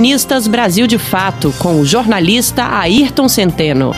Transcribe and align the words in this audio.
Colunistas 0.00 0.48
Brasil 0.48 0.86
de 0.86 0.98
Fato, 0.98 1.52
com 1.60 1.78
o 1.78 1.84
jornalista 1.84 2.64
Ayrton 2.64 3.28
Centeno. 3.28 3.90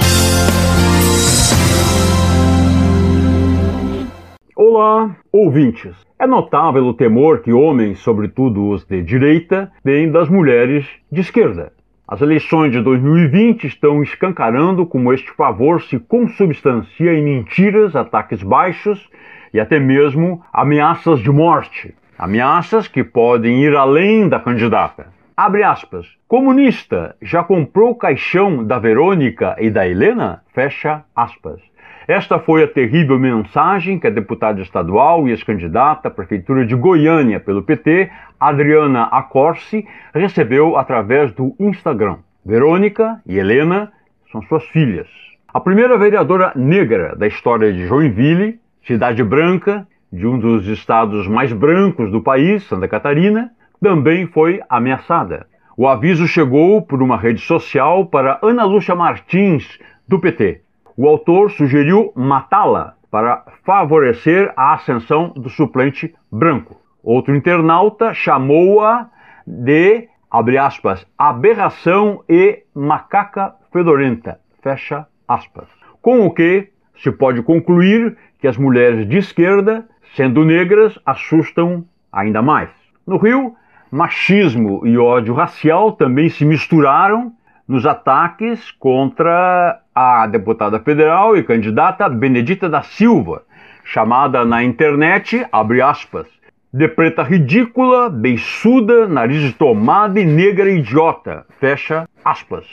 Olá, 4.57 5.15
ouvintes. 5.31 5.95
É 6.19 6.27
notável 6.27 6.85
o 6.87 6.93
temor 6.93 7.41
que 7.41 7.53
homens, 7.53 8.01
sobretudo 8.01 8.71
os 8.71 8.85
de 8.85 9.01
direita, 9.01 9.71
têm 9.85 10.11
das 10.11 10.29
mulheres 10.29 10.85
de 11.09 11.21
esquerda. 11.21 11.73
As 12.09 12.21
eleições 12.21 12.73
de 12.73 12.83
2020 12.83 13.69
estão 13.69 14.03
escancarando 14.03 14.85
como 14.85 15.13
este 15.13 15.31
favor 15.37 15.81
se 15.83 16.01
consubstancia 16.01 17.15
em 17.15 17.23
mentiras, 17.23 17.95
ataques 17.95 18.43
baixos 18.43 19.09
e 19.55 19.61
até 19.61 19.79
mesmo 19.79 20.43
ameaças 20.53 21.21
de 21.21 21.31
morte. 21.31 21.95
Ameaças 22.19 22.89
que 22.89 23.05
podem 23.05 23.63
ir 23.63 23.77
além 23.77 24.29
da 24.29 24.41
candidata. 24.41 25.22
Abre 25.45 25.65
aspas. 25.65 26.07
Comunista 26.29 27.17
já 27.21 27.43
comprou 27.43 27.91
o 27.91 27.95
caixão 27.97 28.63
da 28.63 28.79
Verônica 28.79 29.57
e 29.59 29.71
da 29.71 29.89
Helena? 29.89 30.41
Fecha 30.55 31.03
aspas. 31.17 31.61
Esta 32.07 32.39
foi 32.39 32.63
a 32.63 32.69
terrível 32.69 33.19
mensagem 33.19 33.99
que 33.99 34.07
a 34.07 34.11
deputada 34.11 34.61
estadual 34.61 35.27
e 35.27 35.33
ex-candidata 35.33 36.07
à 36.07 36.11
Prefeitura 36.13 36.65
de 36.65 36.77
Goiânia 36.77 37.41
pelo 37.41 37.65
PT, 37.65 38.09
Adriana 38.39 39.07
Acorce, 39.07 39.85
recebeu 40.15 40.77
através 40.77 41.33
do 41.33 41.57
Instagram. 41.59 42.19
Verônica 42.47 43.21
e 43.27 43.37
Helena 43.37 43.91
são 44.31 44.43
suas 44.43 44.63
filhas. 44.67 45.09
A 45.53 45.59
primeira 45.59 45.99
vereadora 45.99 46.53
negra 46.55 47.17
da 47.17 47.27
história 47.27 47.73
de 47.73 47.85
Joinville, 47.89 48.61
cidade 48.87 49.25
branca, 49.25 49.89
de 50.13 50.25
um 50.25 50.39
dos 50.39 50.69
estados 50.69 51.27
mais 51.27 51.53
brancos 51.53 52.13
do 52.13 52.23
país, 52.23 52.63
Santa 52.69 52.87
Catarina, 52.87 53.51
também 53.83 54.27
foi 54.29 54.63
ameaçada. 54.69 55.47
O 55.77 55.89
aviso 55.89 56.29
chegou 56.29 56.81
por 56.81 57.03
uma 57.03 57.17
rede 57.17 57.41
social 57.41 58.07
para 58.07 58.39
Ana 58.41 58.65
Lúcia 58.65 58.95
Martins, 58.95 59.79
do 60.07 60.21
PT. 60.21 60.63
O 60.97 61.09
autor 61.09 61.51
sugeriu 61.51 62.13
matá-la 62.15 62.95
para 63.11 63.45
favorecer 63.65 64.53
a 64.57 64.75
ascensão 64.75 65.31
do 65.31 65.51
suplente 65.51 66.15
branco. 66.31 66.81
Outro 67.03 67.35
internauta 67.35 68.15
chamou-a 68.15 69.11
de, 69.45 70.09
abre 70.31 70.59
aspas, 70.59 71.05
aberração 71.19 72.23
e 72.29 72.63
macaca 72.75 73.55
fedorenta, 73.73 74.39
fecha 74.63 75.07
aspas. 75.27 75.69
Com 76.01 76.25
o 76.25 76.31
que 76.31 76.69
se 77.03 77.11
pode 77.11 77.43
concluir 77.43 78.17
que 78.39 78.47
as 78.47 78.57
mulheres 78.57 79.09
de 79.09 79.19
esquerda, 79.19 79.85
sendo 80.15 80.45
negras, 80.45 80.97
assustam 81.05 81.85
ainda 82.13 82.41
mais. 82.41 82.71
No 83.07 83.17
Rio, 83.17 83.57
machismo 83.93 84.87
e 84.87 84.97
ódio 84.97 85.35
racial 85.35 85.93
também 85.93 86.31
se 86.31 86.47
misturaram 86.47 87.31
nos 87.69 87.85
ataques 87.85 88.71
contra 88.71 89.83
a 89.95 90.27
deputada 90.27 90.81
federal 90.81 91.37
e 91.37 91.43
candidata 91.43 92.09
Benedita 92.09 92.71
da 92.71 92.81
Silva, 92.81 93.43
chamada 93.85 94.47
na 94.47 94.65
internet, 94.65 95.47
abre 95.53 95.83
aspas, 95.83 96.27
de 96.73 96.89
preta 96.89 97.23
ridícula, 97.23 98.09
beiçuda, 98.09 99.07
nariz 99.07 99.43
de 99.43 99.53
tomada 99.53 100.19
e 100.19 100.25
negra 100.25 100.71
idiota, 100.71 101.45
fecha 101.61 102.09
aspas. 102.25 102.67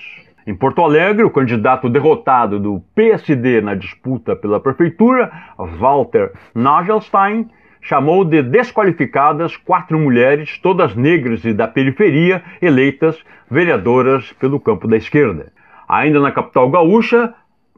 Em 0.47 0.55
Porto 0.55 0.81
Alegre, 0.81 1.25
o 1.25 1.29
candidato 1.29 1.89
derrotado 1.89 2.61
do 2.61 2.81
PSD 2.95 3.59
na 3.59 3.75
disputa 3.75 4.37
pela 4.37 4.59
prefeitura, 4.61 5.29
Walter 5.77 6.31
Nagelstein, 6.55 7.49
chamou 7.81 8.23
de 8.23 8.41
desqualificadas 8.41 9.55
quatro 9.57 9.97
mulheres, 9.97 10.57
todas 10.57 10.95
negras 10.95 11.43
e 11.45 11.53
da 11.53 11.67
periferia, 11.67 12.43
eleitas 12.61 13.17
vereadoras 13.49 14.31
pelo 14.33 14.59
campo 14.59 14.87
da 14.87 14.97
esquerda. 14.97 15.51
Ainda 15.87 16.19
na 16.19 16.31
capital 16.31 16.69
gaúcha, 16.69 17.33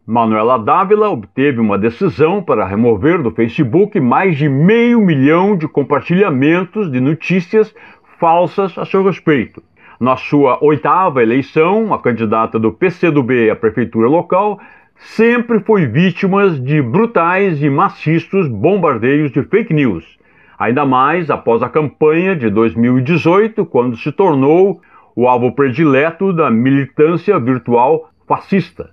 Manuela 0.06 0.58
Dávila 0.58 1.10
obteve 1.10 1.60
uma 1.60 1.78
decisão 1.78 2.42
para 2.42 2.66
remover 2.66 3.22
do 3.22 3.32
Facebook 3.32 4.00
mais 4.00 4.38
de 4.38 4.50
meio 4.50 5.00
milhão 5.00 5.56
de 5.56 5.68
compartilhamentos 5.68 6.92
de 6.92 7.00
notícias 7.00 7.74
falsas 8.20 8.78
a 8.78 8.86
seu 8.86 9.04
respeito. 9.04 9.64
Na 10.00 10.18
sua 10.18 10.58
oitava 10.64 11.22
eleição, 11.22 11.94
a 11.94 12.00
candidata 12.00 12.58
do 12.58 12.72
PCdoB 12.72 13.52
à 13.52 13.56
prefeitura 13.56 14.08
local 14.08 14.60
sempre 15.02 15.60
foi 15.62 15.86
vítima 15.88 16.50
de 16.50 16.82
brutais 16.82 17.62
e 17.62 17.70
maciços 17.70 18.48
bombardeios 18.48 19.32
de 19.32 19.44
fake 19.44 19.74
news, 19.74 20.18
ainda 20.58 20.86
mais 20.86 21.30
após 21.30 21.62
a 21.64 21.70
campanha 21.70 22.36
de 22.36 22.50
2018, 22.50 23.66
quando 23.66 23.98
se 23.98 24.12
tornou 24.12 24.82
o 25.16 25.28
alvo 25.28 25.54
predileto 25.54 26.32
da 26.32 26.50
militância 26.50 27.38
virtual 27.40 28.12
fascista. 28.28 28.92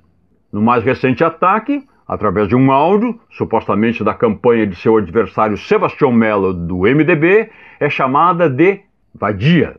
No 0.53 0.63
mais 0.63 0.83
recente 0.83 1.23
ataque, 1.23 1.85
através 2.07 2.49
de 2.49 2.57
um 2.57 2.73
áudio, 2.73 3.21
supostamente 3.31 4.03
da 4.03 4.15
campanha 4.15 4.67
de 4.67 4.77
seu 4.77 4.97
adversário 4.97 5.59
Sebastião 5.59 6.11
Melo 6.11 6.55
do 6.55 6.79
MDB, 6.79 7.51
é 7.79 7.91
chamada 7.91 8.49
de 8.49 8.81
vadia. 9.15 9.77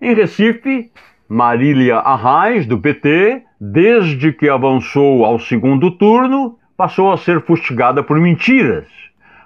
Em 0.00 0.14
Recife, 0.14 0.90
Marília 1.32 1.96
Arraes, 1.96 2.66
do 2.66 2.78
PT, 2.78 3.42
desde 3.58 4.34
que 4.34 4.50
avançou 4.50 5.24
ao 5.24 5.38
segundo 5.38 5.90
turno, 5.92 6.58
passou 6.76 7.10
a 7.10 7.16
ser 7.16 7.40
fustigada 7.40 8.02
por 8.02 8.20
mentiras. 8.20 8.86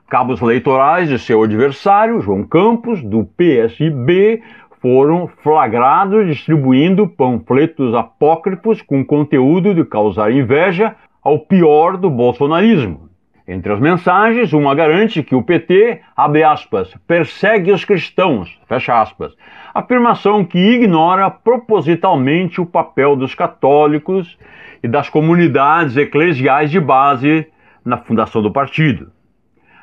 Cabos 0.08 0.42
eleitorais 0.42 1.08
de 1.08 1.16
seu 1.16 1.44
adversário, 1.44 2.20
João 2.20 2.42
Campos, 2.42 3.00
do 3.04 3.24
PSB, 3.24 4.42
foram 4.82 5.28
flagrados 5.44 6.26
distribuindo 6.26 7.06
panfletos 7.06 7.94
apócrifos 7.94 8.82
com 8.82 9.04
conteúdo 9.04 9.72
de 9.72 9.84
causar 9.84 10.32
inveja 10.32 10.96
ao 11.22 11.38
pior 11.38 11.96
do 11.96 12.10
bolsonarismo. 12.10 13.05
Entre 13.48 13.72
as 13.72 13.78
mensagens, 13.78 14.52
uma 14.52 14.74
garante 14.74 15.22
que 15.22 15.34
o 15.34 15.42
PT, 15.42 16.00
abre 16.16 16.42
aspas, 16.42 16.92
persegue 17.06 17.70
os 17.70 17.84
cristãos, 17.84 18.58
fecha 18.66 19.00
aspas, 19.00 19.36
afirmação 19.72 20.44
que 20.44 20.58
ignora 20.58 21.30
propositalmente 21.30 22.60
o 22.60 22.66
papel 22.66 23.14
dos 23.14 23.36
católicos 23.36 24.36
e 24.82 24.88
das 24.88 25.08
comunidades 25.08 25.96
eclesiais 25.96 26.72
de 26.72 26.80
base 26.80 27.46
na 27.84 27.96
fundação 27.96 28.42
do 28.42 28.50
partido. 28.50 29.12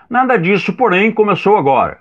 Nada 0.10 0.38
disso, 0.38 0.74
porém, 0.74 1.10
começou 1.10 1.56
agora. 1.56 2.00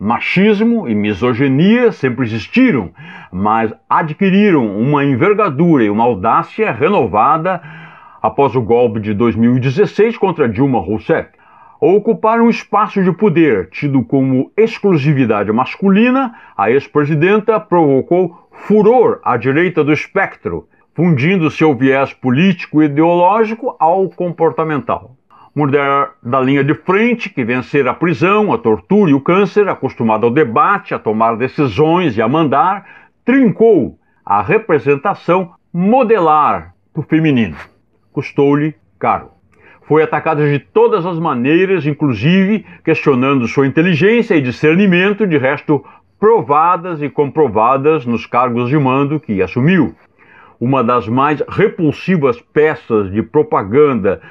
Machismo 0.00 0.88
e 0.88 0.94
misoginia 0.94 1.92
sempre 1.92 2.24
existiram, 2.24 2.90
mas 3.30 3.72
adquiriram 3.88 4.66
uma 4.76 5.04
envergadura 5.04 5.84
e 5.84 5.90
uma 5.90 6.04
audácia 6.04 6.72
renovada 6.72 7.60
após 8.24 8.56
o 8.56 8.62
golpe 8.62 9.00
de 9.00 9.12
2016 9.12 10.16
contra 10.16 10.48
Dilma 10.48 10.80
Rousseff, 10.80 11.28
ao 11.78 11.94
ocupar 11.94 12.40
um 12.40 12.48
espaço 12.48 13.04
de 13.04 13.12
poder 13.12 13.68
tido 13.68 14.02
como 14.02 14.50
exclusividade 14.56 15.52
masculina, 15.52 16.34
a 16.56 16.70
ex-presidenta 16.70 17.60
provocou 17.60 18.48
furor 18.50 19.20
à 19.22 19.36
direita 19.36 19.84
do 19.84 19.92
espectro, 19.92 20.66
fundindo 20.94 21.50
seu 21.50 21.74
viés 21.76 22.14
político 22.14 22.82
e 22.82 22.86
ideológico 22.86 23.76
ao 23.78 24.08
comportamental. 24.08 25.14
Mulher 25.54 26.12
da 26.22 26.40
linha 26.40 26.64
de 26.64 26.72
frente, 26.72 27.28
que 27.28 27.44
vencer 27.44 27.86
a 27.86 27.92
prisão, 27.92 28.54
a 28.54 28.56
tortura 28.56 29.10
e 29.10 29.14
o 29.14 29.20
câncer, 29.20 29.68
acostumada 29.68 30.24
ao 30.24 30.32
debate, 30.32 30.94
a 30.94 30.98
tomar 30.98 31.36
decisões 31.36 32.16
e 32.16 32.22
a 32.22 32.28
mandar, 32.28 32.86
trincou 33.22 33.98
a 34.24 34.40
representação 34.40 35.52
modelar 35.70 36.72
do 36.94 37.02
feminino 37.02 37.73
custou-lhe 38.14 38.74
caro. 38.98 39.30
Foi 39.86 40.02
atacada 40.02 40.50
de 40.50 40.58
todas 40.58 41.04
as 41.04 41.18
maneiras, 41.18 41.84
inclusive 41.84 42.64
questionando 42.82 43.46
sua 43.46 43.66
inteligência 43.66 44.34
e 44.34 44.40
discernimento, 44.40 45.26
de 45.26 45.36
resto 45.36 45.84
provadas 46.18 47.02
e 47.02 47.10
comprovadas 47.10 48.06
nos 48.06 48.24
cargos 48.24 48.70
de 48.70 48.78
mando 48.78 49.20
que 49.20 49.42
assumiu. 49.42 49.94
Uma 50.58 50.82
das 50.82 51.06
mais 51.06 51.42
repulsivas 51.46 52.40
peças 52.40 53.10
de 53.12 53.22
propaganda 53.22 54.22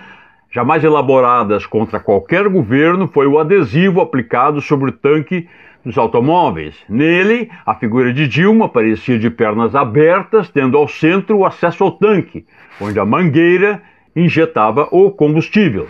jamais 0.50 0.84
elaboradas 0.84 1.66
contra 1.66 2.00
qualquer 2.00 2.48
governo 2.48 3.08
foi 3.08 3.28
o 3.28 3.38
adesivo 3.38 4.02
aplicado 4.02 4.62
sobre 4.62 4.90
o 4.90 4.94
tanque 4.94 5.48
dos 5.84 5.98
automóveis. 5.98 6.76
Nele, 6.88 7.50
a 7.66 7.76
figura 7.76 8.14
de 8.14 8.28
Dilma 8.28 8.66
aparecia 8.66 9.20
de 9.20 9.30
pernas 9.30 9.76
abertas, 9.76 10.50
tendo 10.50 10.78
ao 10.78 10.88
centro 10.88 11.38
o 11.38 11.46
acesso 11.46 11.84
ao 11.84 11.92
tanque, 11.92 12.46
onde 12.80 13.00
a 13.00 13.06
mangueira 13.06 13.82
injetava 14.16 14.88
o 14.92 15.12
combustível, 15.12 15.88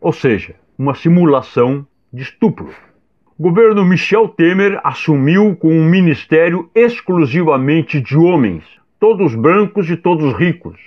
ou 0.00 0.12
seja, 0.12 0.54
uma 0.78 0.94
simulação 0.94 1.86
de 2.12 2.22
estupro. 2.22 2.70
O 3.38 3.42
governo 3.42 3.84
Michel 3.84 4.28
Temer 4.28 4.78
assumiu 4.84 5.56
com 5.56 5.68
um 5.68 5.84
ministério 5.84 6.70
exclusivamente 6.74 8.00
de 8.00 8.16
homens, 8.16 8.62
todos 9.00 9.34
brancos 9.34 9.90
e 9.90 9.96
todos 9.96 10.32
ricos. 10.34 10.78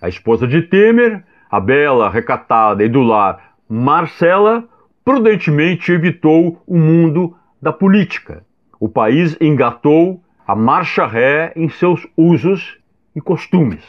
A 0.00 0.08
esposa 0.08 0.46
de 0.46 0.62
Temer, 0.62 1.24
a 1.50 1.58
bela, 1.58 2.10
recatada 2.10 2.84
e 2.84 2.88
do 2.88 3.02
lar 3.02 3.54
Marcela, 3.68 4.64
prudentemente 5.04 5.90
evitou 5.92 6.62
o 6.66 6.76
mundo 6.76 7.34
da 7.64 7.72
política. 7.72 8.44
O 8.78 8.90
país 8.90 9.38
engatou 9.40 10.22
a 10.46 10.54
marcha 10.54 11.06
ré 11.06 11.50
em 11.56 11.70
seus 11.70 12.06
usos 12.14 12.76
e 13.16 13.22
costumes. 13.22 13.82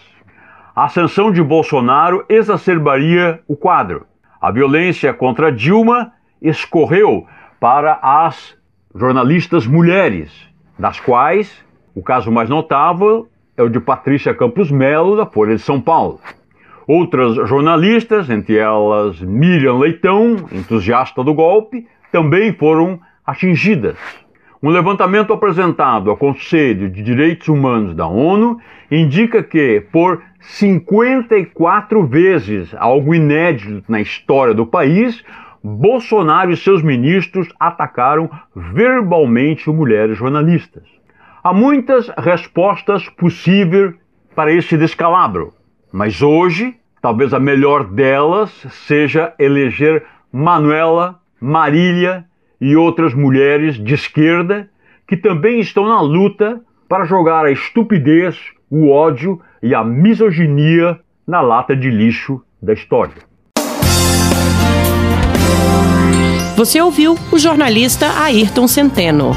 A 0.73 0.85
ascensão 0.85 1.29
de 1.29 1.43
Bolsonaro 1.43 2.23
exacerbaria 2.29 3.41
o 3.45 3.55
quadro. 3.55 4.07
A 4.39 4.49
violência 4.49 5.13
contra 5.13 5.51
Dilma 5.51 6.13
escorreu 6.41 7.27
para 7.59 7.99
as 8.01 8.57
jornalistas 8.95 9.67
mulheres, 9.67 10.31
das 10.79 10.97
quais 11.01 11.61
o 11.93 12.01
caso 12.01 12.31
mais 12.31 12.49
notável 12.49 13.27
é 13.57 13.63
o 13.63 13.67
de 13.67 13.81
Patrícia 13.81 14.33
Campos 14.33 14.71
Melo, 14.71 15.17
da 15.17 15.25
Folha 15.25 15.55
de 15.55 15.61
São 15.61 15.81
Paulo. 15.81 16.21
Outras 16.87 17.35
jornalistas, 17.49 18.29
entre 18.29 18.55
elas 18.55 19.19
Miriam 19.19 19.79
Leitão, 19.79 20.37
entusiasta 20.49 21.21
do 21.21 21.33
golpe, 21.33 21.85
também 22.09 22.53
foram 22.53 23.01
atingidas. 23.25 23.97
Um 24.61 24.69
levantamento 24.69 25.33
apresentado 25.33 26.09
ao 26.09 26.17
Conselho 26.17 26.89
de 26.89 27.03
Direitos 27.03 27.47
Humanos 27.47 27.95
da 27.95 28.07
ONU 28.07 28.59
indica 28.89 29.43
que, 29.43 29.83
por 29.91 30.21
54 30.39 32.05
vezes, 32.05 32.73
algo 32.75 33.13
inédito 33.13 33.83
na 33.87 34.01
história 34.01 34.53
do 34.53 34.65
país, 34.65 35.23
Bolsonaro 35.63 36.51
e 36.51 36.57
seus 36.57 36.81
ministros 36.83 37.47
atacaram 37.59 38.29
verbalmente 38.55 39.69
mulheres 39.69 40.17
jornalistas. 40.17 40.83
Há 41.43 41.53
muitas 41.53 42.07
respostas 42.17 43.07
possíveis 43.09 43.93
para 44.35 44.51
este 44.51 44.77
descalabro, 44.77 45.53
mas 45.91 46.21
hoje, 46.21 46.75
talvez 47.01 47.33
a 47.33 47.39
melhor 47.39 47.83
delas 47.83 48.49
seja 48.69 49.33
eleger 49.37 50.03
Manuela, 50.31 51.19
Marília 51.39 52.25
e 52.59 52.75
outras 52.75 53.13
mulheres 53.13 53.75
de 53.75 53.93
esquerda 53.93 54.69
que 55.07 55.15
também 55.15 55.59
estão 55.59 55.87
na 55.87 56.01
luta 56.01 56.59
para 56.87 57.05
jogar 57.05 57.45
a 57.45 57.51
estupidez, 57.51 58.37
o 58.69 58.89
ódio 58.89 59.39
e 59.61 59.73
a 59.73 59.83
misoginia 59.83 60.99
na 61.27 61.41
lata 61.41 61.75
de 61.75 61.89
lixo 61.89 62.41
da 62.61 62.73
história. 62.73 63.15
Você 66.55 66.79
ouviu 66.81 67.15
o 67.31 67.37
jornalista 67.37 68.07
Ayrton 68.17 68.67
Centeno. 68.67 69.31